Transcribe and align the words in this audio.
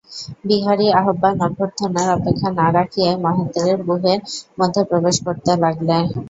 বিহারী 0.45 0.87
আহ্বান-অভ্যর্থনার 0.99 2.09
অপেক্ষা 2.17 2.49
না 2.51 2.67
রাখিয়াই 2.71 3.15
মহেন্দ্রের 3.25 3.79
ব্যুহের 3.81 4.19
মধ্যে 4.59 4.81
প্রবেশ 4.89 5.15
করিতে 5.25 5.51
লাগিল। 5.63 5.89